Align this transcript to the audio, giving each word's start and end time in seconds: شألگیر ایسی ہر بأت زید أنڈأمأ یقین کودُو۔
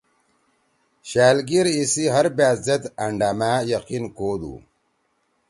شألگیر 1.09 1.65
ایسی 1.75 2.03
ہر 2.13 2.25
بأت 2.37 2.57
زید 2.65 2.83
أنڈأمأ 3.05 3.53
یقین 3.73 4.03
کودُو۔ 4.17 4.53